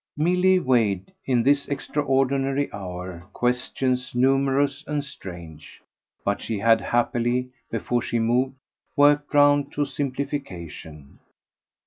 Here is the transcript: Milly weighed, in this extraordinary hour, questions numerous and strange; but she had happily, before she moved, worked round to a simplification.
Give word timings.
Milly 0.17 0.59
weighed, 0.59 1.13
in 1.25 1.43
this 1.43 1.67
extraordinary 1.67 2.73
hour, 2.73 3.27
questions 3.33 4.15
numerous 4.15 4.83
and 4.87 5.03
strange; 5.05 5.79
but 6.25 6.41
she 6.41 6.57
had 6.57 6.81
happily, 6.81 7.49
before 7.69 8.01
she 8.01 8.17
moved, 8.17 8.55
worked 8.95 9.31
round 9.31 9.71
to 9.73 9.83
a 9.83 9.85
simplification. 9.85 11.19